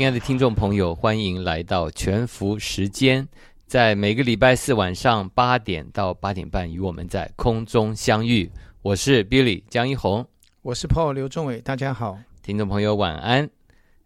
[0.00, 3.28] 亲爱的听众朋友，欢迎来到全福时间。
[3.66, 8.50] 在每个礼拜四晚上八点到八点半，与我们在空中相遇。
[8.80, 10.26] 我是 Billy 江一红，
[10.62, 13.50] 我是 Paul 刘仲伟，大家好，听众朋友晚安。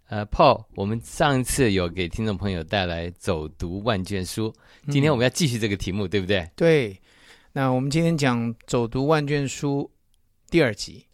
[0.08, 4.52] 呃，Paul，我们上一次有给听众朋友带来走读万卷书，
[4.90, 6.50] 今天我们要继续这个题目，对不对？
[6.56, 7.00] 对。
[7.52, 9.88] 那我们今天讲走读万卷书
[10.50, 11.06] 第二集。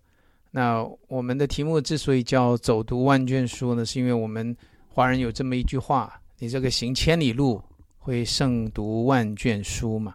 [0.50, 4.56] 那我们的题目之所以叫走读万卷书呢，是因为我们
[4.88, 7.62] 华人有这么一句话：你这个行千里路。
[8.02, 10.14] 会胜读万卷书嘛？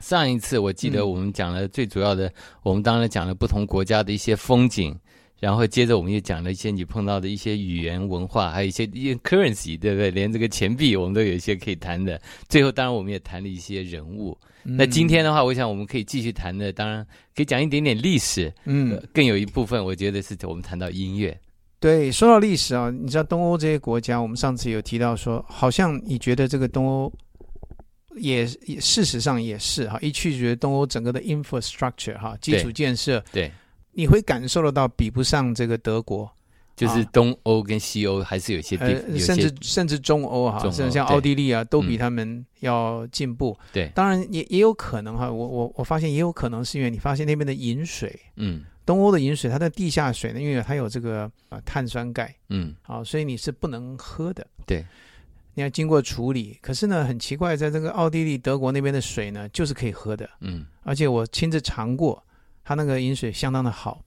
[0.00, 2.30] 上一次我记得我们讲了最主要的，
[2.64, 4.98] 我们当然讲了不同国家的一些风景，
[5.40, 10.10] 然后接着我们又讲了一些你碰到的一些语言文化，还有一些一些 currency，对不对？
[10.10, 12.20] 连这个钱币我们都有一些可以谈的。
[12.48, 14.36] 最后当然我们也谈了一些人物。
[14.62, 18.50] 那今天的话，我想我们可以继续谈的，当然可以讲一点点历史。
[18.64, 21.38] 嗯，更有一部分我觉得是我们谈到音乐。
[21.78, 27.12] 对，说到历史啊，你知道东欧这些国家，我们上次有提到说，好像你觉得这个东欧
[28.16, 33.52] 也事实上也是哈，一去觉得东欧整个的 infrastructure 哈，基础建设，对，
[33.94, 36.30] 你会感受得到比不上这个德国，
[36.76, 43.56] 就是东欧跟西欧还是有些地，甚至甚至中欧哈，甚至像奥地利啊，都比他们要进步。
[43.72, 48.64] 对，当然也也有可能哈，我我我发现也有可能是因为你发现那边的饮水，嗯。
[48.86, 54.46] 东欧的饮水，它的地下水呢，因为它有这个啊碳酸钙，嗯，好，所以你是不能喝的。
[54.66, 54.84] 对，
[55.54, 56.58] 你要经过处理。
[56.60, 60.28] 可是呢，很奇怪，在这个奥地利、德国那边的水呢，就是可以喝的。
[60.40, 62.22] 嗯，而且我亲自尝过，
[62.64, 64.02] 它那个饮水相当的好。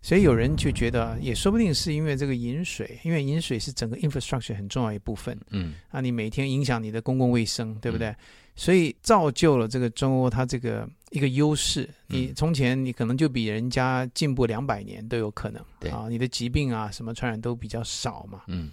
[0.00, 5.36] 所以有人就觉得，也说不定是因为这个饮水，因为饮水是整个 infrastructure 很重要一部分。
[5.50, 8.14] 嗯，啊，你每天影响你的公共卫生，对不对？
[8.54, 10.88] 所以造就了这个中欧它这个。
[11.12, 18.70] 一个优势，你从前你可能就比人家进步两百年都有可能，对啊，你的疾病啊什么传染都比较少嘛，嗯，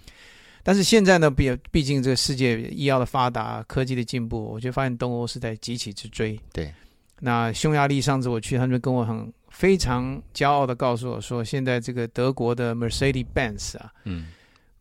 [0.64, 6.74] 但是现在呢，毕毕竟这个世界医药的发达，科技的进步，我就发现东欧是在急起直追，对。
[7.20, 14.26] 那匈牙利上次我去，他们跟我很非常骄傲的告诉我说，现在这个德国的 Mercedes Benz 啊，嗯，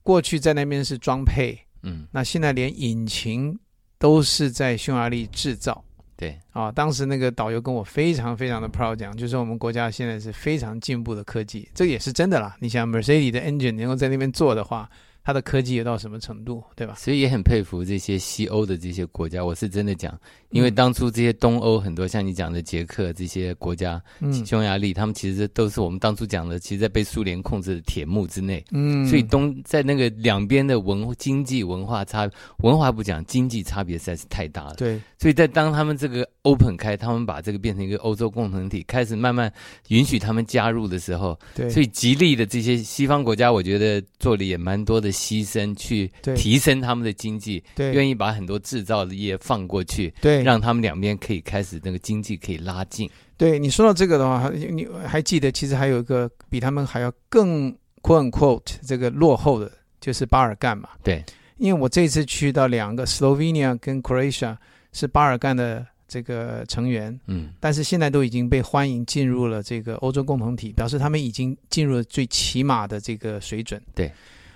[0.02, 3.58] 过去在那边是装配，嗯，那现在连引擎
[3.98, 5.84] 都是在匈牙利制造。
[6.16, 12.56] 对啊，当时那个导游跟我非常非常的 proud 讲，就是我们国家现在是非常进步的科技，这也是真的啦。
[12.60, 14.90] 你想 Mercedes 的 engine 能够在那边做的话。
[15.24, 16.96] 它的科技有到什么程度，对吧？
[16.98, 19.44] 所以也很佩服这些西欧的这些国家。
[19.44, 20.20] 我是真的讲，
[20.50, 24.02] 因为当初这些东欧很多像你讲的捷克这些国家，
[24.46, 28.62] 匈牙利，他们其实都是我们当初讲的，其实在被苏联控制的铁幕之内。
[28.72, 34.76] 嗯，所以东在那个两边的文经济文化差文化不讲，经济差别实在是太大了。
[34.76, 39.50] 对，所以在当他们这个 open 开，他们把这个变成一个欧洲共同体，开始慢慢
[39.88, 45.13] 允许他们加入的时候，对，所以极力的这些西方国家，我觉得做的也蛮多的。
[45.14, 53.10] 牺牲去提升他们的经济，愿意把很多制造业放过去，对，让他们两边可以开始那个经济可以拉近。
[53.38, 60.90] 对你说到这个的话，你还记得其实还有一个比他们还要更 quote unquote 这个落后的，就是巴尔干嘛？
[61.04, 61.24] 对，
[61.58, 64.58] 因为我这次去到两个 Slovenia 跟 Croatia
[64.94, 73.82] 是巴尔干的这个成员，嗯，但是现在都已经被欢迎进入了这个欧洲共同体，表示他们已经进入了最起码的这个水准。
[73.96, 74.12] 对。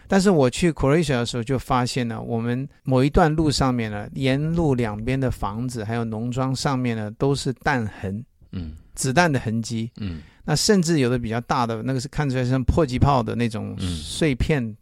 [0.07, 8.23] 但是我去 Croatia 的时候，就发现呢，我们某一段路上面呢，沿路两边的房子还有农庄上面呢，都是弹痕，
[8.53, 14.75] 嗯，子弹的痕迹，嗯，那甚至有的比较大的，那个是看出来像迫击炮的那种碎片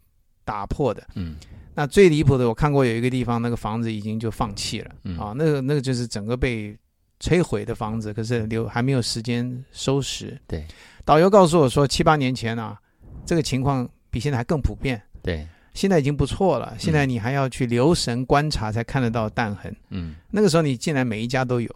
[0.44, 1.34] 打破的，嗯，
[1.74, 6.76] 那最离谱的，我看过有一个地方，那个房子已经就放弃了，啊，那个那个就是整个被
[7.18, 10.38] 摧毁的房子，可是留还没有时间收拾。
[10.46, 10.64] 对，
[11.04, 12.80] 导游告诉我说，七八年前啊，
[13.26, 15.02] 这个情况比现在还更普遍。
[15.26, 16.74] 对，现在已经不错了。
[16.78, 19.74] 现在你还要去留神观察，才看得到弹痕。
[19.90, 21.68] 嗯，那个时候你进来每一家都有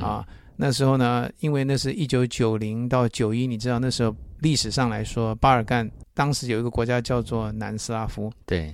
[0.00, 0.24] 啊。
[0.54, 8.30] 那时候呢，因为那是一九九零到九一，你知道那时候历史上来说，巴尔干当时有一个国家叫做南斯拉夫。
[8.44, 8.72] 对，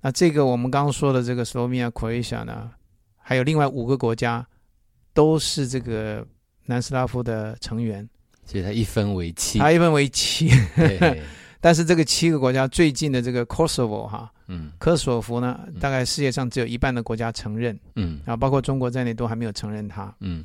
[0.00, 2.70] 那这个我们刚刚说的这个斯洛文尼亚、克罗地亚呢，
[3.16, 4.44] 还有另外五个国家
[5.14, 6.26] 都是这个
[6.66, 8.06] 南斯拉夫的成员。
[8.44, 10.50] 所以它一分为七，它一分为七。
[11.62, 20.44] 但是这个七个国家最近的这个 Kosovo 哈，嗯，科索沃呢，大概世界上只有一半的国家承认，嗯，啊，包括中国在内都还没有承认它，嗯。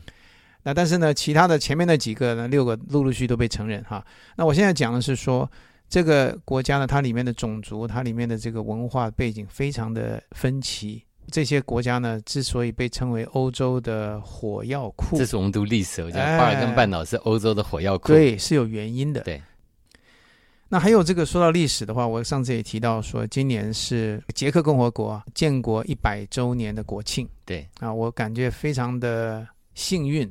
[0.61, 4.05] 那但是呢，其他的前面那几个呢，六个陆陆续都被承认哈。
[4.35, 5.49] 那我现在讲的是说，
[5.89, 11.01] 这个国家呢，它里面的种族，它里面的这个文化背景非常的分歧。
[11.31, 19.21] 这些国家呢，之所以被称为欧洲的火药库，这是我们读历史，我讲巴尔干半岛是欧洲的火药库，对，是有原因的。
[19.21, 19.41] 对。
[20.69, 27.27] 那还有这个说到历史的话，我上次也提到说，今年是捷克共和国建国一百周年的国庆。
[27.45, 27.67] 对。
[27.79, 30.29] 啊，我感觉非常的幸运。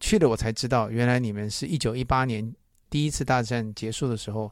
[0.00, 2.54] 去了我才知道，原来你们是一九一八年
[2.88, 4.50] 第一次大战结束的时候，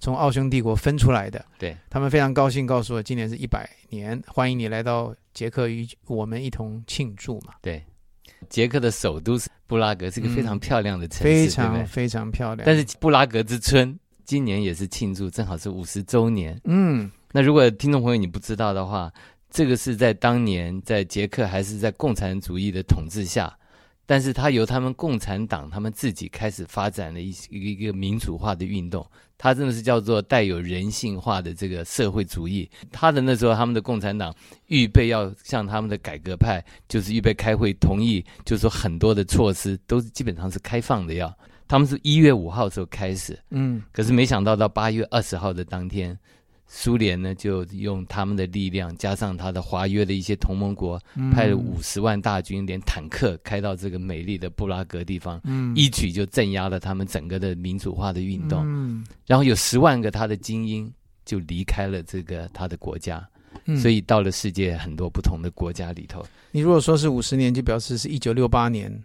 [0.00, 1.44] 从奥匈帝国分出来的。
[1.56, 7.54] 对他们非常高兴，告诉我今年是一百年，欢迎你来到捷克与我们一同庆祝嘛。
[7.62, 7.80] 对，
[8.48, 12.66] 捷克的首都是布拉格，是个非常漂亮的城市，非常非常漂亮。
[12.66, 13.96] 但是布拉格之春
[14.28, 16.60] 今年也是庆祝，正好是五十周年。
[16.64, 19.10] 嗯，那如果听众朋友你不知道的话，
[19.50, 23.50] 这个是在当年在捷克还是在共产主义的统治下。
[24.04, 29.06] 但是他由他们共产党他们自己开始发展的一一个一个民主化的运动，
[29.38, 32.70] 它真的是叫做带有人性化的这个社会主义。
[32.92, 34.34] 他的那时候他们的共产党
[34.66, 41.34] 预备要向他们的改革派，就是预备开会同意，就是说很多的措施都是基本上是开放的要。
[41.68, 46.18] 他们是一月五号的时候开始，嗯，可是没想到到八月二十号的当天。
[46.70, 51.00] 苏联呢，就用他们的力量，加上他的华约的一些同盟国，
[51.32, 58.62] 派了五十万大军，连坦克开到这个美丽的布拉格地方，嗯一举就镇压了他们整个的民主化的运动。
[58.66, 60.92] 嗯然后有十万个他的精英
[61.24, 63.26] 就离开了这个他的国家，
[63.80, 66.22] 所以到了世界很多不同的国家里头。
[66.50, 69.02] 你如果说是五十年，就表示是一九六八年。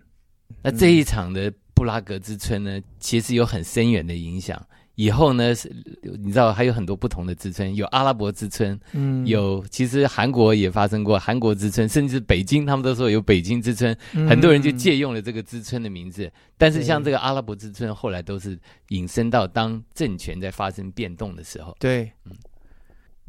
[0.62, 1.50] 那这一场的
[1.84, 4.66] 布拉格之春呢，其实有很深远的影响。
[4.96, 5.70] 以后呢，是
[6.18, 16.32] 你知道还有很多不同的之春，有阿拉伯之春，嗯，有其实韩国也发生过韩国之春，甚至北京他们都说有北京之春，很多人就借用了这个之春的名字。
[16.58, 18.58] 但是像这个阿拉伯之春，后来都是
[18.90, 21.76] 引申到当政权在发生变动的时候。
[21.80, 22.32] 对，嗯，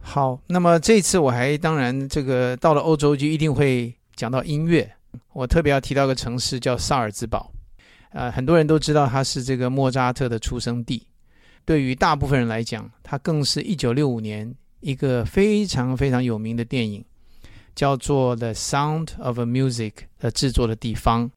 [0.01, 4.89] 好，那么这次我还当然这个到了欧洲就一定会讲到音乐，
[5.33, 7.51] 我特别要提到个城市叫萨尔兹堡，
[8.15, 11.05] 呃，很多人都知道它是这个莫扎特的出生地。
[11.65, 17.05] 对于大部分人来讲，它更是一九六五年一个非常非常有名的电影，
[17.75, 19.91] 叫做《The Sound of Music》
[20.21, 21.29] 的制作的地方。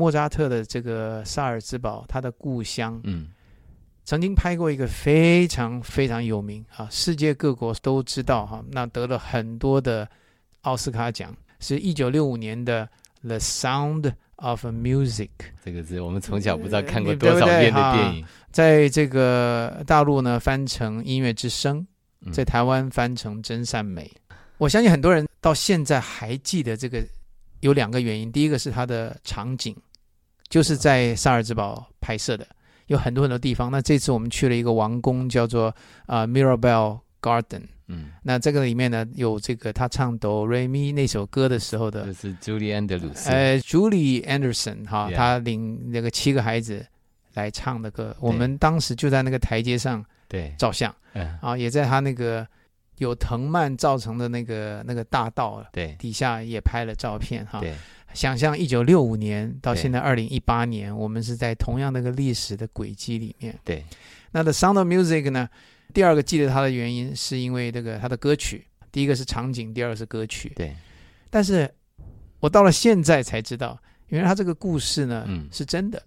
[0.00, 3.26] 莫扎特的这个萨尔兹堡，他的故乡，嗯，
[4.04, 10.08] 曾经拍过一个非常非常有名啊，世界各国都知道哈，那得了很多的
[10.60, 12.88] 奥斯卡奖，是一九六五年的
[13.26, 15.30] 《The Sound of Music》。
[15.64, 21.84] 这个字我们从小不知道看过多少遍的电影，在这个大陆呢翻成《音乐之声》，
[22.32, 24.08] 在台湾翻成《真善美》。
[24.58, 27.04] 我相信很多人到现在还记得这个，
[27.58, 29.74] 有两个原因，第一个是它的场景。
[30.48, 32.46] 就是在萨尔兹堡拍摄的，
[32.86, 33.70] 有很多很多地方。
[33.70, 35.74] 那这次我们去了一个王宫，叫做
[36.06, 37.62] 啊 Mirabelle Garden。
[37.90, 43.30] 嗯，那这个里面呢，有这个他唱哆瑞咪那首歌的时候的，就是 Julie Anderson。
[43.30, 46.84] 呃，Julie Anderson 哈，他领那个七个孩子
[47.32, 48.14] 来唱的歌。
[48.20, 52.46] 我们当时就在那个台阶上对照相，嗯啊，也在他那个
[52.98, 57.60] 有藤蔓造成的那个那个大道对底下也拍了照片哈。
[57.60, 57.74] 对。
[58.14, 63.58] 想象一九六五年到现在二零一八年，我们是在同样那个历史的轨迹里面。
[63.64, 63.84] 对，
[64.32, 65.48] 那 The Sound of Music 呢？
[65.94, 68.66] 第二个记得它的原因，是因为这个它的歌曲。
[68.90, 70.52] 第一个是场景，第二个是歌曲。
[70.56, 70.74] 对，
[71.30, 71.70] 但是
[72.40, 76.02] 我到了现在才知道，原来它这个故事呢，嗯，是真的，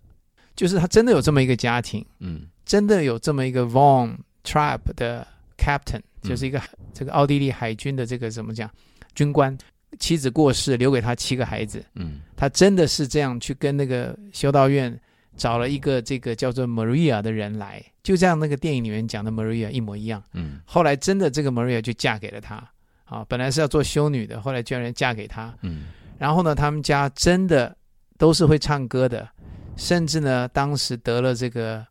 [0.56, 5.26] 就是他真的有这么一个家庭，嗯，真的有这么一个 Von Trapp 的
[5.58, 6.62] Captain，就是一个
[6.94, 8.70] 这个奥地利海军的这个怎么讲
[9.14, 9.56] 军官。
[10.00, 11.84] 妻子过世，留给他七个孩子。
[11.96, 15.00] 嗯，他真的是这样去跟那个修道院
[15.38, 20.24] 找了一个这个叫做 Maria 的人来，就像那个电影里面讲的 Maria 一模一样。
[20.34, 22.64] 嗯，后来真的这个 Maria 就嫁给了他。
[23.06, 25.54] 啊，本来是要做修女的，后来居然嫁给他。
[25.64, 27.76] 嗯，然后呢，他们家真的
[28.18, 29.28] 都是会唱歌的，
[29.76, 31.86] 甚至呢，当时得了这个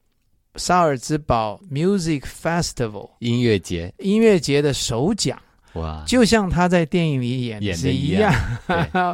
[0.54, 5.38] 萨尔兹堡 Music Festival 音乐节音乐节的首奖。
[5.74, 8.32] 哇，就像他在电影里演演的一样。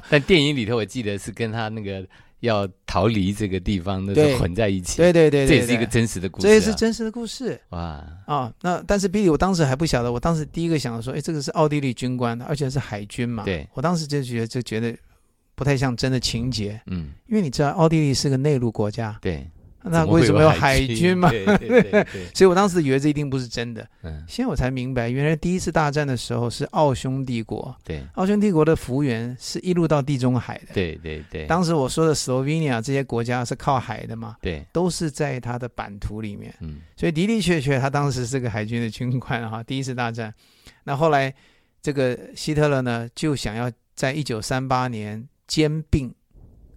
[0.09, 2.07] 但电影里头，我记得是跟他那个。
[2.41, 4.99] 要逃离这个地方，那是混在一起。
[4.99, 6.47] 对对对，这也是一个真实的故事。
[6.47, 7.59] 这也是真实的故事。
[7.71, 8.53] 哇啊！
[8.61, 10.13] 那但是比利，我当时还不晓得。
[10.13, 13.43] 我当时第一个想到说，哎，这个是奥地利军官，而且是海军嘛。
[13.43, 14.95] 对，我当时就觉得就觉得
[15.55, 16.79] 不太像真的情节。
[16.89, 19.17] 嗯，因为你知道，奥地利是个内陆国家。
[19.23, 19.51] 对。
[19.89, 21.31] 那为什么有海军嘛？
[21.31, 23.89] 对对对， 所以我当时以为这一定不是真的。
[24.03, 27.75] 嗯，现在我才明白，原来第一次大战的时候是奥匈帝国。
[27.85, 30.75] 对，奥匈帝国的幅员是一路到地中海的。
[30.75, 34.37] 对对对，当时我说的斯洛文尼亚这些国家是靠海的嘛？
[34.41, 36.53] 对，都是在它的版图里面。
[36.61, 39.63] 嗯，所以的的确确，他当时是个海军的军官哈。
[39.63, 40.35] 第一次大战，
[40.85, 41.33] 那后来
[41.81, 46.13] 这个希特勒呢，就想要在一九三八年兼并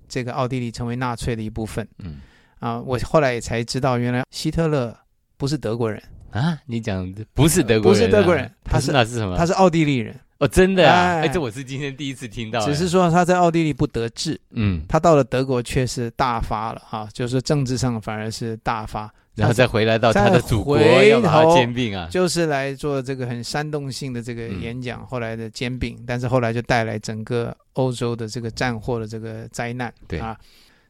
[0.08, 1.88] 这个奥地利，成为纳粹的一部分。
[2.00, 2.20] 嗯。
[2.60, 4.96] 啊，我后来也才知道，原来希特勒
[5.38, 6.02] 不是德国人
[6.32, 6.60] 啊！
[6.66, 9.36] 你讲不是德国人，不是德国人，他是那是什么？
[9.38, 11.20] 他是奥地利人哦，真的啊！
[11.22, 12.60] 哎，这我是今天第一次听到。
[12.66, 30.38] 只是说他在奥地利不得志，嗯，他到了德国却是大发了啊，就是政治上反而是大发，然后再回来到他的祖国要把他兼并啊，就是来做这个很煽动性的这个演讲，后来的兼并，但是后来就带来整个欧洲的这个战祸的这个灾难，对啊。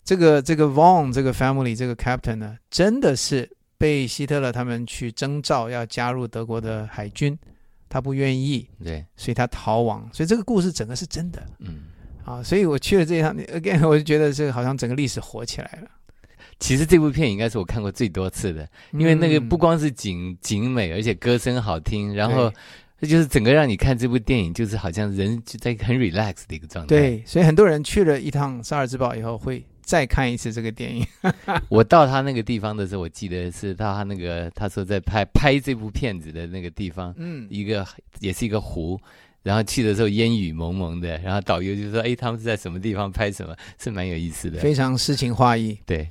[0.10, 3.48] 这个这个 Von 这个 family 这个 captain 呢，真的是
[3.78, 7.38] 被希特勒他们去征召要加入德国的海军，
[7.88, 10.10] 他不愿意，对，所以他逃亡。
[10.12, 11.84] 所以这个故事整个是真的，嗯，
[12.26, 15.88] 啊，所以我去了这一趟，again，我就觉得这个好像整个历史活起来了。
[16.60, 22.52] 其实这部片应该是我看过最多次的，因为那个不光是景景美，而且歌声好听，然后
[23.00, 26.88] 这就是整个让你看这部电影，就是好像人就在很 relax 的一个状态。
[26.88, 29.64] 对，所以很多人去了一趟萨尔兹堡以后会。
[29.90, 31.04] 再看一次这个电影。
[31.68, 37.84] 我到他那个地方的时候，我记得是到他那个他说在拍拍这部片子的那个地方，嗯，一个
[38.20, 39.02] 也是一个湖，
[39.42, 43.56] 然后去的时候烟雨蒙蒙的，然后导游就说：“哎，他们是在什么地方拍什么？
[43.80, 46.08] 是蛮有意思的，非常诗情画意。”对，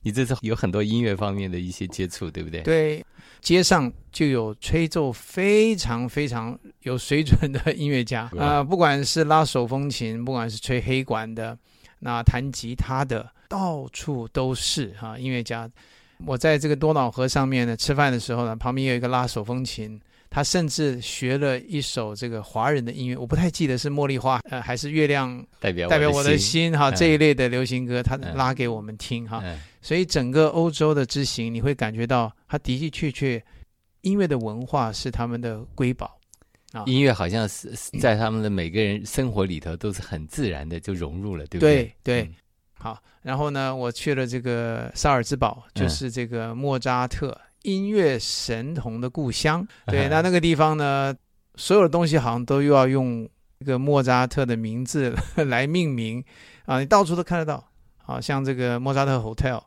[0.00, 2.62] 你这是有很多音乐方面的一些接触，对不对？
[2.62, 3.04] 对，
[3.42, 11.58] 街上就有吹奏非常非常有水准的音乐家啊，不管是拉手风琴，不管是吹黑管的。
[12.00, 15.70] 那弹吉他的到处都是哈音乐家。
[16.26, 29.42] 我在这个多瑙河上面呢吃饭的时候呢，旁边有一个拉手风琴，他甚至学了一首这个华人的音乐，我不太记得是茉莉花呃还是月亮代表代表我的心哈这一类的流行歌，他拉给我们听哈。
[29.80, 33.42] 所以整个欧洲的之行，你会感觉到他的的确确
[34.02, 36.19] 音乐的文化是他们的瑰宝。
[36.86, 41.94] 音乐好像是在他们的每个人生活里头都是很自然的就融入了，对不对？
[42.02, 42.30] 对对，
[42.78, 42.98] 好。
[43.22, 49.66] 然后呢，我去了这个萨尔兹堡，就是这个莫扎特音乐神童的故乡。
[49.86, 51.14] 对， 那那个地方呢，
[51.56, 56.24] 所有的东西好像都又要用一个莫扎特的名字来命名
[56.66, 57.62] 啊，你到处都看得到。
[57.96, 59.62] 好像这个莫扎特 hotel、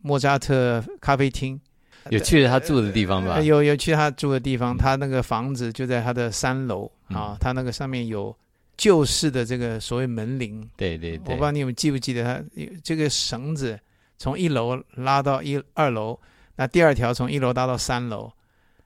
[0.00, 1.60] 莫扎特咖啡厅。
[2.10, 3.40] 有去了他住的地方吧？
[3.42, 7.36] 有有去他住的地方，他那个房子就在他的三楼啊。
[7.40, 8.34] 他那个上面有
[8.76, 10.68] 旧式的这个所谓门铃。
[10.76, 12.42] 对对对，我不知道你们记不记得，他
[12.82, 13.78] 这个绳子
[14.18, 16.18] 从一楼拉到一二楼，
[16.56, 18.30] 那第二条从一楼拉到三楼，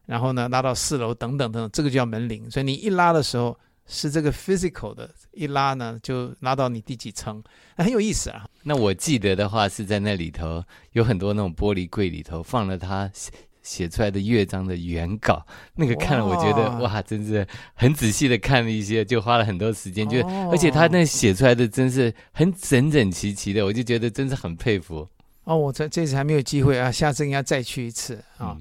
[0.06, 2.50] 然后呢拉到四楼等等等等，这个叫门铃。
[2.50, 3.58] 所以你一拉的时候。
[3.88, 7.42] 是这个 physical 的，一拉呢就拉到你第几层，
[7.78, 8.47] 很有意思啊。
[8.62, 25.09] 那我记得的话是在那里头有很多那种玻璃柜里头放了他写写出来的乐章的原稿，那个看了我觉得哇，真是很仔细的看了一些，就花了很多时间，就而且他那写出来的真是很整整齐齐的，我就觉得真是很佩服。
[25.45, 28.57] 哦，我这这次还没有机会啊，下次应该再去一次啊。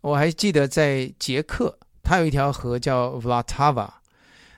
[0.00, 3.88] 我还记得在捷克，它有一条河叫 Vlatava。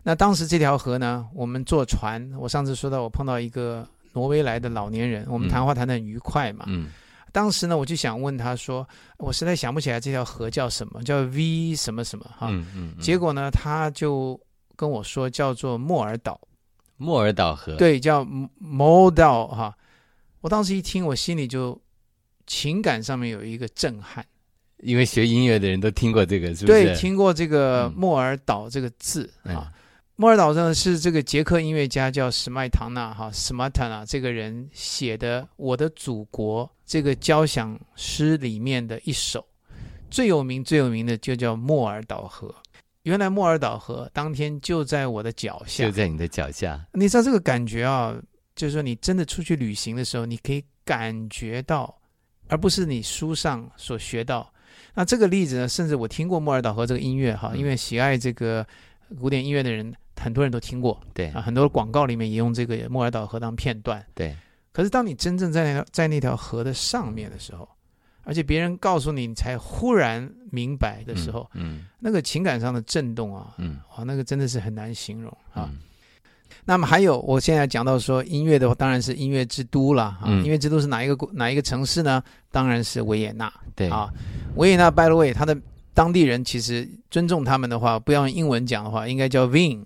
[0.03, 2.29] 那当时这条河呢，我们坐船。
[2.37, 6.65] 我上次说到，我碰到一个挪威来的老年人，我们谈话谈得很愉快嘛。
[6.69, 6.89] 嗯。
[7.31, 12.49] 当时呢，我就想问他说，我实在想不起来这条河叫什么，叫 V 什么什么哈。
[12.51, 12.95] 嗯嗯。
[13.01, 14.39] 结果呢，他就
[14.77, 16.39] 跟我说叫做莫尔岛。
[16.97, 17.77] 莫尔岛河。
[17.77, 18.25] 对，叫
[18.59, 19.75] 莫岛哈。
[20.41, 21.81] 我当时一听，我心里就
[22.47, 24.25] 情感上面有一个震撼。
[24.79, 26.85] 因为学音乐的人都听过这个，是不是？
[26.85, 29.73] 对，听过这个莫尔岛这个字啊。
[30.17, 39.45] 莫尔岛上是这个捷克音乐家叫史麦唐纳哈史麦塔纳这个人写的《我的祖国》这个交响诗里面的一首
[40.11, 42.55] 最有名最有名的就叫莫尔岛河。
[43.05, 46.81] 原来莫尔岛河当天就在我的脚下，就在你的脚下。
[46.93, 48.15] 你知道这个感觉啊，
[48.55, 51.99] 就是说你真的出去旅行的时候，你可以感觉到，
[52.49, 54.53] 而不是你书上所学到。
[54.95, 58.65] 那这个例子呢，甚至我听过莫尔岛河这个音乐哈，因为喜爱这个
[59.19, 59.93] 古典音乐的人。
[60.23, 64.37] 很多人都听过，对啊，很多广告里面也用这个莫尔岛河当片段，对。
[64.73, 67.69] 可是当你真正在那条在那条河的上面的时候，
[68.25, 75.69] 而且别人告诉你，你才忽然明白的时候，嗯，那个情感上的震动啊，嗯，哇，那个真的是很难形容啊。
[76.65, 80.29] 那么还有，我现在讲到说音乐的话，当然是音乐之都了啊。
[80.43, 82.23] 音乐之都是哪一个哪一个城市呢？
[82.51, 84.09] 当然是维也纳，对啊。
[84.57, 85.55] 维也纳，by the way，他的
[85.93, 89.85] 当地人其实尊重他们的话，不要用英文讲的话，应该叫 Vin。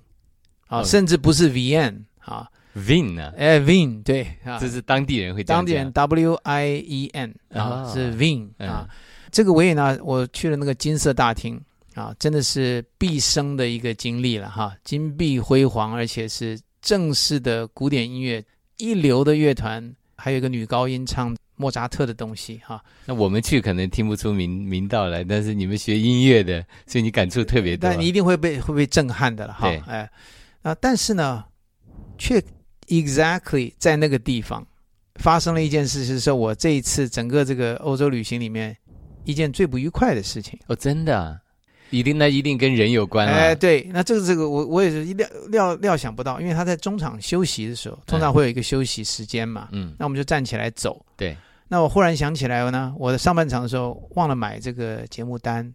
[0.67, 3.33] 啊，甚至不是 Vn 啊，Vin 呢？
[3.37, 8.89] 哎，Vin 对啊，这是当地人会当地人 W I E N 啊，是 Vin 啊。
[9.31, 11.61] 这个维也纳，我去了那个金色大厅
[11.95, 18.43] 啊，真的是毕生的一个经历了哈，金碧辉煌，而且是正式的古典音乐
[18.79, 22.83] 一流的乐团，还有一个女高音唱莫扎特的东西哈。
[23.05, 27.91] 那我们去可能听不出名名道来，但是你们学音乐的，所以你感触特别多。
[27.91, 30.09] 但你一定会被会被震撼的了哈，哎。
[30.67, 31.45] 啊，但是呢，
[32.19, 32.43] 却
[32.89, 34.67] exactly 在那个地方
[35.21, 38.77] 发生了一件事，是说我这一次整个这个欧洲旅行里面
[39.23, 40.59] 一件最不愉快的事情。
[40.67, 41.41] 哦，真的，
[41.91, 51.01] 一定那一定跟人有关哎，对，那这个这个我我也是料料料想不到，因为他在中场休息的时候，通常会有一个休息时间嘛，嗯，那我们就站起来走。
[51.17, 51.37] 对，
[51.69, 55.73] 那我忽然想起来呢，我的上半场的时候忘了买这个节目单。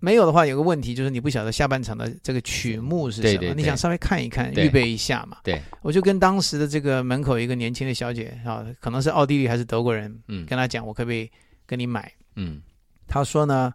[0.00, 5.38] 没有的话，有个问题就是你不晓得下半场的这个曲目是什么，你想稍微看一看，预备一下嘛。
[5.42, 11.30] 对，我就跟当时的这个门口一个年轻的小姐啊，可能是奥地利还是德国人，嗯，跟她讲我可不可以
[11.66, 12.62] 跟你买，嗯，
[13.06, 13.72] 她说呢，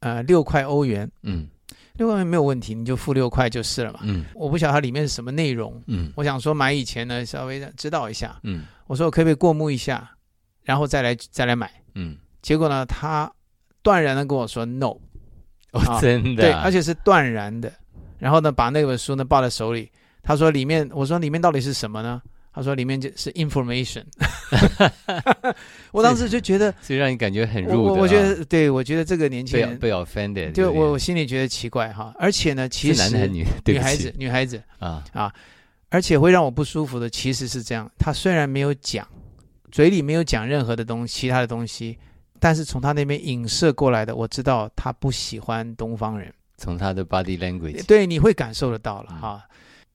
[0.00, 1.48] 呃，六块欧元，嗯，
[1.94, 10.08] 六块没有问题，你就付六块就是了嘛，嗯，我不晓得它里面是什么内容，嗯，我想说买以前呢稍微知道一下，嗯，我说我可不可以过目一下，
[10.62, 13.28] 然后再来再来买，嗯，结果呢，她
[13.82, 14.96] 断然的跟我说 no。
[15.74, 17.70] 哦，真的，对，而且是断然的。
[18.18, 19.90] 然后呢，把那本书呢抱在手里。
[20.22, 22.22] 他说里面，我说里面到底是什么呢？
[22.54, 24.04] 他说里面就是 information。
[25.92, 27.84] 我当时就觉得，所以让你感觉很入。
[27.84, 32.14] 我我觉得，对我觉得这个年轻人被 offended，就我我心里觉得奇怪哈。
[32.18, 35.34] 而且呢，其实男的女女孩子女孩子啊啊，
[35.90, 37.90] 而且会让我不舒服的其实是这样。
[37.98, 39.06] 他虽然没有讲，
[39.70, 41.98] 嘴里没有讲任何的东西，其他的东西。
[42.44, 46.30] 但是从他那边影射过来的，我知道他不喜欢东方人。
[46.58, 49.42] 从他的 body language，对，你会感受得到了哈。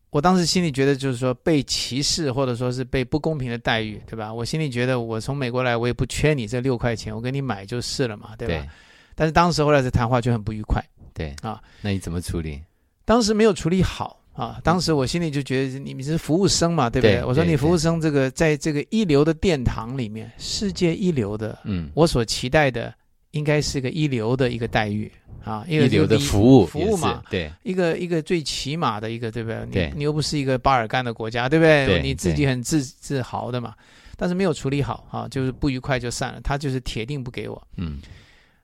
[0.10, 4.34] 我当时心里觉得，就是说被歧视，或者说是被不公平的待遇，对吧？
[4.34, 8.66] 我心里觉得，我从美国来，我也不缺你这六块钱，我给你买就是了嘛，对吧？
[9.14, 10.84] 但是当时后来的谈话就很不愉快。
[11.14, 12.60] 对啊，那你怎么处理？
[13.06, 14.19] 当时没有处理好。
[14.40, 17.22] 啊，当时我心里就觉得你们是服务生嘛，对不对？
[17.26, 22.94] 我说你服务生这个在这个一流的殿堂里面，世界一流的，嗯，我所期待的
[23.32, 25.12] 应该是个一流的一个待遇
[25.44, 29.68] 啊，一流的服务服务嘛，对，一个一个最起码的一个，对不对？
[29.72, 32.02] 对，你又不是一个巴尔干的国家，对不对？
[32.02, 33.74] 你自己很自自豪的嘛，
[34.16, 38.00] 但是没有处理好啊，就是不愉快就散了，他就是铁定不给我，嗯。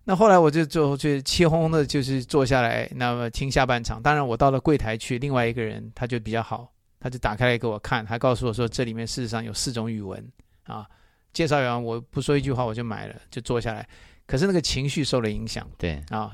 [0.08, 4.00] 那后来我就就就气哄哄的，就是坐下来，那么听下半场。
[4.00, 10.24] 当然，我到了柜台去，另外一个人他就比较好，他就打开来给我看，他告诉我说，这里面事实上有四种语文
[10.66, 10.86] 啊。
[11.34, 13.86] 介绍完，我不说一句话，我就买了，就坐下来。
[14.28, 16.32] 可是那个情绪受了影响，对啊。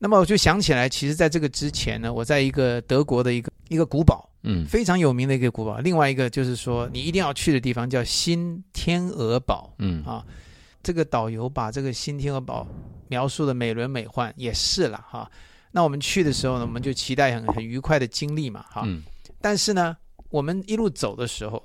[0.00, 5.78] 那么我就想起来，其实在这个之前呢，我在一个德国的一个一个古堡，嗯，非常有名的一个古堡。
[5.78, 10.24] 另外一个就是说，你一定要去的地方叫新天鹅堡，嗯啊。
[10.82, 12.66] 这个导游把这个新天鹅堡
[13.08, 15.30] 描述的美轮美奂，也是了哈。
[15.70, 18.86] 那我们去的时候呢，我们就期待很很愉快的经历嘛，哈。
[19.40, 19.96] 但是呢，
[20.30, 21.62] 我们一路走的时候，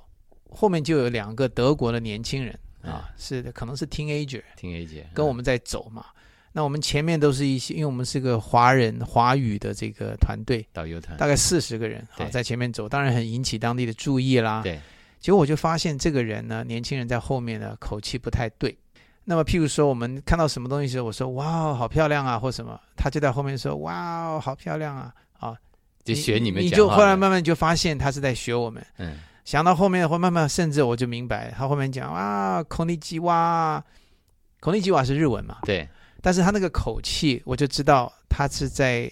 [0.49, 6.05] 后面就有两个德国的年轻人啊，是的，可能是 teenager，teenager 跟我们在走嘛。
[6.51, 14.61] 那我们前面都是一些，因为我们是个华人华语的这个团队，导游团，大概四十个人啊，在前面走，当然很引起当地的注意啦。
[14.61, 14.79] 对，
[15.19, 18.77] 结果我就发现这个人呢，年轻人在后面呢，口气不太对。
[19.25, 25.55] 那么，譬如说，我们看到什么东西时候，我说“哇，好漂亮啊”或什么，他就在后面说“哇，好漂亮啊”，啊，
[26.03, 26.61] 就学你们。
[26.61, 28.85] 你就后来慢慢就发现他是在学我们。
[28.97, 29.19] 嗯。
[29.45, 33.83] 想到后面的话，慢慢甚至我就明白，他后面讲“哇，孔尼基瓦”，
[34.59, 35.59] 孔尼基瓦是日文嘛？
[35.63, 35.87] 对。
[36.21, 39.11] 但是他那个口气，我就知道他是在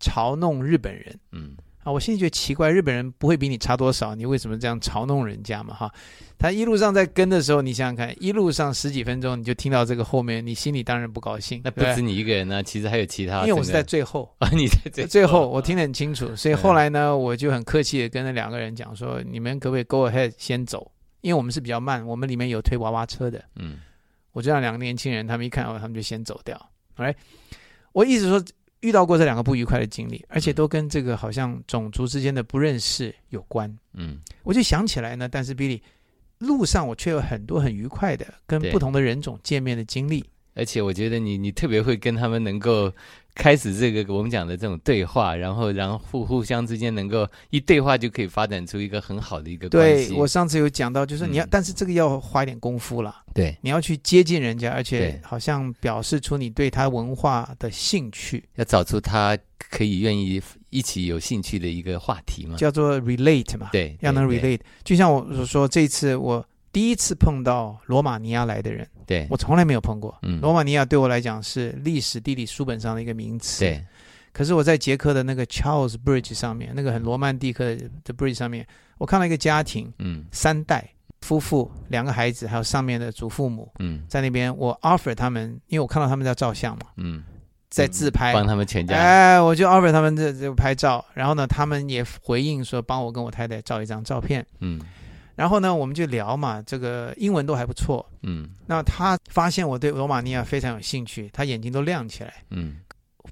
[0.00, 1.18] 嘲弄日本人。
[1.32, 1.56] 嗯。
[1.88, 5.74] 啊，我心里觉得奇怪，日本人不会比你差多少，你为什么这样嘲弄人家嘛？
[5.74, 5.90] 哈，
[6.38, 11.62] 他一路上在跟的时候，你想想看，一路上十几分钟，你就听到这个后面，你心里当然不高兴。
[11.64, 13.40] 那不止你一个人呢，其实还有其他。
[13.40, 20.92] 因为我是在 最后啊，你在最最后，我听得很清楚，所以后来呢，我就很客气的跟那两个人讲说，你们可不可以 go ahead 先走？
[21.22, 23.42] 因为我们是比较慢，我们里面有推娃娃车的。
[23.56, 23.78] 嗯，
[24.32, 26.70] 我就让两个年轻人，他们一看哦，他们就先走掉。
[26.96, 27.16] 哎，
[27.92, 28.44] 我一直说。
[28.80, 33.72] 遇到过这两个不愉快的经历，而且都跟这个好像种族之间的不认识有关。
[33.94, 35.80] 嗯，我就想起来呢，但是 Billy，
[36.38, 40.24] 路上我却有很多很愉快的跟不同的人种见面的经历。
[40.54, 42.92] 而且我觉得你你特别会跟他们能够。
[43.38, 50.08] 开始这个我们讲的这种对话，然后然后互互相之间能够一对话就可以发展出一个很好的一个关系。
[50.08, 53.14] 对我上次有讲到，就是你要，但是这个要花一点功夫了。
[53.32, 59.38] 对，你要去接近人家，而且好像表示出你对他文化的兴趣，要找出他
[59.70, 63.68] 可以愿意一起有兴趣的一个话题嘛，叫做 relate 嘛。
[63.70, 64.60] 对，要能 relate。
[64.82, 66.44] 就像我所说，这次我
[66.78, 68.86] 第一次碰到罗马尼亚来的人。
[69.04, 70.16] 对，我从来没有碰过。
[70.22, 73.64] 嗯，罗马尼亚对我来讲是历史地理书本上的一个名词。
[73.64, 73.84] 对，
[74.32, 78.64] 可是我在捷克的那个 Charles Bridge 上面，那个很罗曼蒂克的 bridge 上面，
[78.96, 80.88] 我看到一个家庭，嗯，三代
[81.20, 87.24] 夫妇，两个孩子，还有上面的祖父母，嗯，在那边，我 offer 他们，因为我看到他们在照相嘛，嗯，
[87.68, 94.80] 在自拍，帮他们全家，哎，我就 offer 他们这这拍照，然后呢，他们也回应说帮我跟我太太照一张照片，嗯。
[95.38, 98.50] 然后呢，我们就聊嘛，这个英文都还不错，嗯。
[98.66, 102.78] 那他发现我对罗马尼亚非常有兴趣，他眼睛都亮起来，嗯。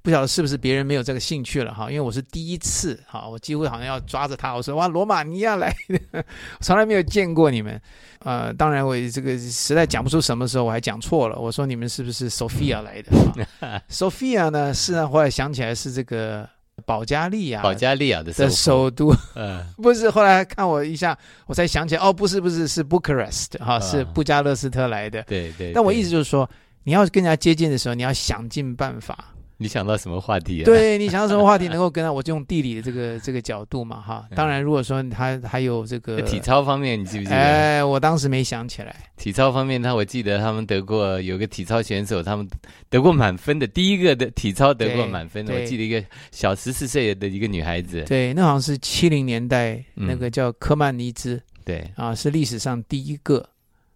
[0.03, 5.75] 不晓得是不是别人没有这个兴趣了哈，因为我是第一次哈，我几乎好像要抓着他，我说哇，罗马尼亚来
[6.13, 6.25] 的，
[6.61, 7.81] 从来没有见过你们，
[8.21, 13.11] 呃，当然我这个实在讲不出什么时候，我还讲错了，我说你们是不是 Sophia 来的？
[13.91, 16.49] Sophia 呢，是呢，后来想起来是这个。
[16.87, 20.09] 保加利亚，保加利亚的首都，嗯， 不是。
[20.09, 25.21] 后来看我一下，我才想起来，哦，不是，不是，是 Bucharest，哈，是布加勒斯特来的。
[25.25, 25.73] 对对。
[25.75, 26.49] 但我意思就是说，
[26.85, 29.35] 你要跟人家接近的时候，你要想尽办法。
[29.59, 30.65] 你想到什么话题啊？
[30.69, 32.13] 对你想到什么话题能 够跟他？
[32.13, 34.29] 我就用地理的这个这个角度嘛，哈。
[34.35, 37.37] 当然，如果说他还有这个体操方面，你记不记得？
[37.37, 38.95] 哎，我当时没想起来。
[39.17, 42.47] 体操方面，他我记得他们得过有个体操选手，他们
[42.91, 45.55] 得过满分的，第一个的体操得过满分的。
[45.55, 48.03] 我记得一个小十四岁的一个女孩子。
[48.03, 51.41] 对，那好像是七零年代那个叫科曼尼兹。
[51.65, 53.45] 对啊，是历史上第一个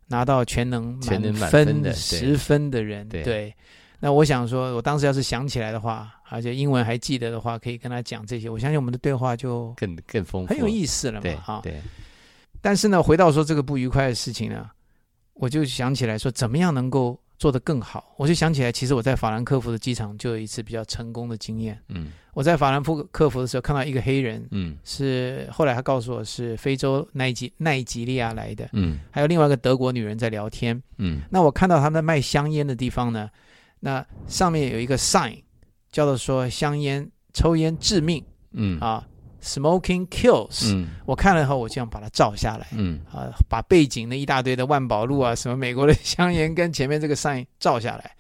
[0.09, 3.07] 拿到全能全能满分的十分的人。
[3.09, 3.55] 对。
[4.03, 8.49] 那我想说，我当时要是想起来的话，而且英文还记得的话，可以跟他讲这些。
[8.49, 11.31] 我相信我们的对话就更更丰富，很有意思了嘛。
[11.43, 11.83] 哈，对。
[12.63, 14.71] 但是呢，回到说这个不愉快的事情呢，
[15.35, 18.15] 我就想起来说，怎么样能够做得更好？
[18.17, 21.79] 我就想起来，其实我在法兰克福的机场就有一次比较成功的经验。
[21.89, 33.29] 嗯，我在法兰克福的时候看到一个黑人，嗯，是后来他告诉我是非洲奈吉奈吉利亚来的，嗯，还有另外一个德国女人在聊天，嗯，那我看到他们卖香烟的地方呢。
[33.81, 35.43] 那上面有一个 sign，
[35.91, 38.79] 叫做说香烟抽烟致命，嗯。
[38.79, 39.07] 啊
[39.43, 43.01] ，smoking kills，嗯，我看了以后，我就想把它照下来，嗯。
[43.11, 48.15] 啊，把背景的一大堆的万宝路啊，什么美国的香烟跟前面这个 sign 照下来，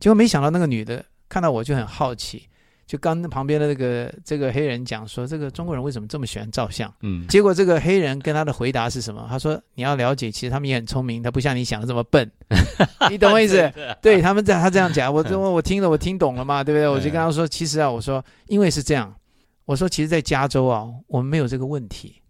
[0.00, 2.48] 结果没想到那个女的看到我就很好奇。
[2.86, 6.92] 就刚旁边的那个这个黑人讲说，这个中国人为什么这么喜欢照相？
[7.00, 9.26] 嗯，结果这个黑人跟他的回答是什么？
[9.28, 12.30] 他说：“你要了解，其实他们也很聪明，他不像你想的这么笨。
[13.10, 13.72] 你懂我意思？
[14.02, 16.86] 对，他们在他这样讲，我我 我听了，我听懂了嘛，对不对？
[16.86, 19.14] 我就跟他说，其实啊，我说因为是这样，
[19.64, 22.20] 我说其实，在加州啊，我们没有这个问题。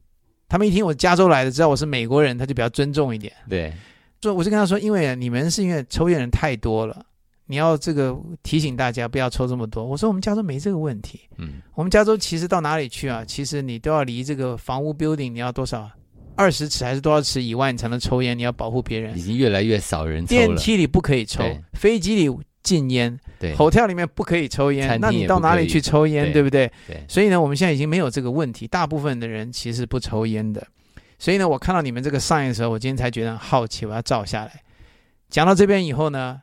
[0.48, 3.32] 他们一听我加州来的，知道我是美国人，他就比较尊重一点。
[3.48, 3.72] 对，
[4.20, 7.04] 所以我就跟他说，因为你们是因为抽烟人太多了。”
[7.46, 9.84] 你要这个提醒大家不要抽这么多。
[9.84, 11.20] 我说我们加州没这个问题。
[11.36, 13.24] 嗯，我们加州其实到哪里去啊？
[13.24, 15.90] 其实你都要离这个房屋 building 你要多少？
[16.36, 18.36] 二十尺还是多少尺以外你才能抽烟？
[18.36, 19.16] 你要保护别人。
[19.16, 20.46] 已经越来越少人抽了。
[20.46, 23.16] 电梯里不可以抽，飞机里禁烟。
[23.38, 24.98] 对，hotel 里面不可以抽烟。
[24.98, 26.32] 那你到哪里去抽烟？
[26.32, 26.70] 对不对？
[26.86, 27.04] 对。
[27.06, 28.66] 所以呢，我们现在已经没有这个问题。
[28.66, 30.66] 大部分的人其实不抽烟的。
[31.18, 34.62] 所以呢，我看到你们这个上映的时候，我今天才觉得好奇，我要照下来。
[35.28, 36.40] 讲到这边以后呢？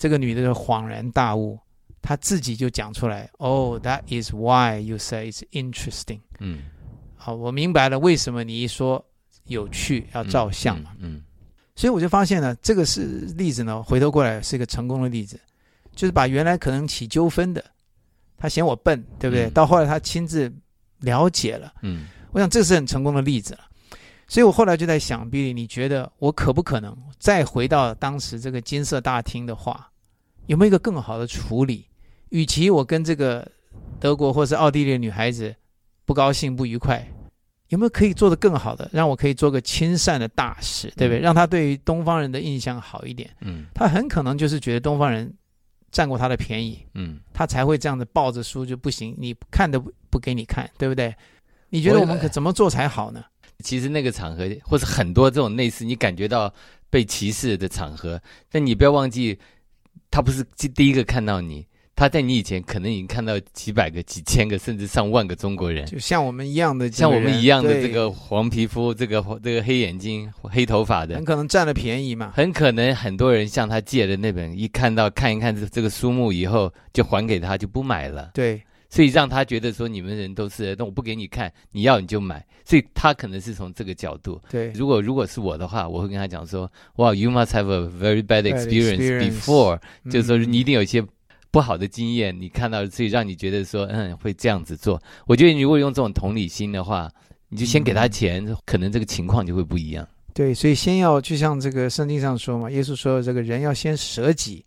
[0.00, 1.60] 这个女的就恍然大悟，
[2.00, 6.62] 她自己就讲出来：“Oh, that is why you say it's interesting。”嗯，
[7.16, 9.04] 好，我明白了为什么你一说
[9.44, 10.92] 有趣要照相嘛。
[11.00, 11.22] 嗯，
[11.76, 13.02] 所以我就发现呢，这个是
[13.36, 15.38] 例子呢，回头过来是一个成功的例子，
[15.94, 17.62] 就是把原来可能起纠纷的，
[18.38, 19.50] 他嫌我笨，对不对？
[19.50, 20.50] 到后来他亲自
[21.00, 21.74] 了解了。
[21.82, 23.60] 嗯，我想这是很成功的例子了。
[24.26, 29.89] 所以我后来就在想，比利，你觉得我可不可能再回到当时这个金色大厅的话？
[30.46, 31.86] 有没有一个更好的处理？
[32.30, 33.46] 与其我跟这个
[33.98, 35.54] 德国或是奥地利的女孩子
[36.04, 37.06] 不高兴、不愉快，
[37.68, 41.20] 有没有可以做得更好的，让我可以做个亲善的大使，对不对？
[41.20, 43.30] 让他对于东方人的印象好一点。
[43.40, 45.32] 嗯，他很可能就是觉得东方人
[45.90, 51.14] 占过他的便宜，嗯，他才会这样子抱着书就不行，你看都不给你看，对不对？
[51.68, 53.24] 你觉得我们可怎么做才好呢？
[53.62, 56.52] 其实那个场合，或者很多这种类似你感觉到
[56.88, 59.38] 被歧视的场合，但你不要忘记，
[60.10, 60.44] 他不是
[60.74, 61.66] 第一个看到你。
[61.96, 72.32] 他在你以前可能已经看到几百个、几千个，甚至上万个中国人，就像我们一样的，像我们一样的这个黄皮肤、这个这个黑眼睛、黑头发的，很可能占了便宜嘛。
[72.34, 78.30] 很可能很多人向他借的那本，一看到看一看这这个书目以后，就还给他，就不买了。
[78.32, 82.44] 对，所以让他觉得说你们人都是，那我不给你看，你要你就买。
[82.64, 84.38] 所以他可能是从这个角度。
[84.50, 91.02] 对，如果如果是我的话，我会跟他讲说：，哇，You must have a very bad experience before，就是说你一定有一些。
[91.52, 95.02] 不好的经验，你看到所以让你觉得说，嗯，会这样子做。
[95.26, 97.10] 我觉得你如果用这种同理心的话，
[97.48, 100.06] 你就先给他钱，可能这个情况就会不一样。
[100.32, 104.64] 对，所以先要就像这个圣经上说嘛，耶稣说这个人要先舍己，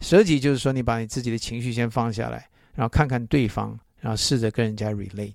[0.00, 5.32] 舍己就是说你把你自己的情绪先放下来，然后看看对方，然后试着跟人家 relate，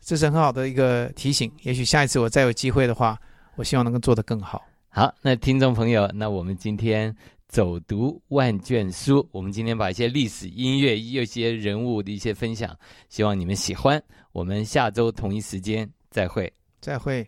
[0.00, 1.48] 这是很好的一个提醒。
[1.62, 3.16] 也许下一次我再有机会的话，
[3.54, 4.60] 我希望能够做得更好。
[4.88, 7.14] 好，那听众朋友，那我们今天。
[7.50, 14.00] 走读万卷书，我们今天把一些历史、音乐、一些人物的一些分享，希望你们喜欢。
[14.30, 17.26] 我们下周同一时间再会，再会。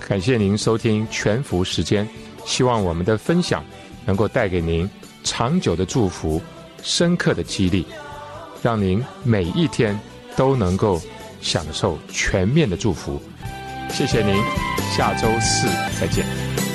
[0.00, 2.08] 感谢您收听全福时间，
[2.46, 3.62] 希望我们的分享
[4.06, 4.88] 能够带给您
[5.24, 6.40] 长久的祝福、
[6.82, 7.84] 深刻的激励，
[8.62, 9.98] 让您每一天
[10.36, 11.00] 都能够
[11.40, 13.20] 享受全面的祝福。
[13.88, 14.34] 谢谢您，
[14.96, 15.66] 下周四
[16.00, 16.69] 再见。